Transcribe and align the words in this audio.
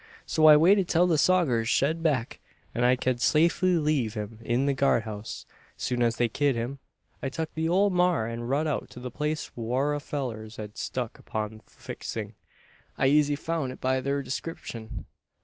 So 0.25 0.47
I 0.47 0.57
waited 0.57 0.87
till 0.87 1.05
the 1.05 1.19
sogers 1.19 1.69
shed 1.69 1.97
get 1.97 2.01
back, 2.03 2.39
an 2.73 2.83
I 2.83 2.95
ked 2.95 3.21
safely 3.21 3.77
leave 3.77 4.15
him 4.15 4.39
in 4.41 4.65
the 4.65 4.73
guard 4.73 5.03
house. 5.03 5.45
Soon 5.77 6.01
as 6.01 6.15
they 6.15 6.27
kim 6.27 6.57
in, 6.57 6.79
I 7.21 7.29
tuk 7.29 7.53
the 7.53 7.69
ole 7.69 7.91
maar 7.91 8.25
and 8.25 8.49
rud 8.49 8.65
out 8.65 8.89
to 8.89 8.99
the 8.99 9.11
place 9.11 9.51
whar 9.55 9.93
our 9.93 9.99
fellurs 9.99 10.55
had 10.55 10.75
struck 10.75 11.19
upon 11.19 11.57
the 11.57 11.63
fixing. 11.67 12.33
I 12.97 13.09
eezy 13.09 13.37
foun' 13.37 13.69
it 13.71 13.79
by 13.79 14.01
thur 14.01 14.23
descripshun. 14.23 15.05